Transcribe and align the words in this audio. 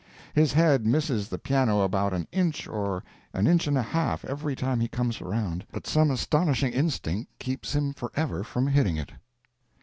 His 0.33 0.53
head 0.53 0.83
misses 0.87 1.29
the 1.29 1.37
piano 1.37 1.81
about 1.81 2.11
an 2.11 2.27
inch 2.31 2.65
or 2.67 3.03
an 3.35 3.45
inch 3.45 3.67
and 3.67 3.77
a 3.77 3.83
half 3.83 4.25
every 4.25 4.55
time 4.55 4.79
he 4.79 4.87
comes 4.87 5.21
around, 5.21 5.63
but 5.71 5.85
some 5.85 6.09
astonishing 6.09 6.73
instinct 6.73 7.37
keeps 7.37 7.75
him 7.75 7.93
forever 7.93 8.43
from 8.43 8.65
hitting 8.65 8.97
it. 8.97 9.11